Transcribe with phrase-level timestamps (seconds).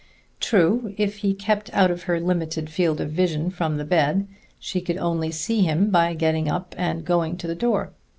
[0.39, 4.27] True, if he kept out of her limited field of vision from the bed,
[4.57, 7.91] she could only see him by getting up and going to the door.